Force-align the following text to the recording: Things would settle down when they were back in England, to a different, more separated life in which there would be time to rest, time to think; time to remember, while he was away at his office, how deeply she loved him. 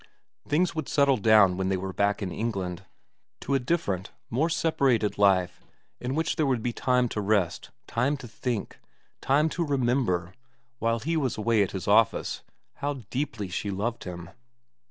Things 0.47 0.73
would 0.73 0.89
settle 0.89 1.17
down 1.17 1.57
when 1.57 1.69
they 1.69 1.77
were 1.77 1.93
back 1.93 2.23
in 2.23 2.31
England, 2.31 2.85
to 3.41 3.53
a 3.53 3.59
different, 3.59 4.11
more 4.31 4.49
separated 4.49 5.19
life 5.19 5.61
in 5.99 6.15
which 6.15 6.37
there 6.37 6.47
would 6.47 6.63
be 6.63 6.73
time 6.73 7.07
to 7.09 7.21
rest, 7.21 7.69
time 7.85 8.17
to 8.17 8.27
think; 8.27 8.79
time 9.21 9.47
to 9.49 9.63
remember, 9.63 10.33
while 10.79 11.01
he 11.01 11.15
was 11.15 11.37
away 11.37 11.61
at 11.61 11.69
his 11.69 11.87
office, 11.87 12.41
how 12.77 13.03
deeply 13.11 13.47
she 13.47 13.69
loved 13.69 14.05
him. 14.05 14.31